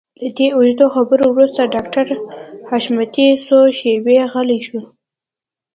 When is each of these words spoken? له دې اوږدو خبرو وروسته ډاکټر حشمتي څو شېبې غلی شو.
له 0.21 0.29
دې 0.37 0.47
اوږدو 0.55 0.85
خبرو 0.95 1.25
وروسته 1.31 1.71
ډاکټر 1.73 2.07
حشمتي 2.69 3.27
څو 3.47 3.57
شېبې 3.77 4.17
غلی 4.33 4.59
شو. 4.67 4.81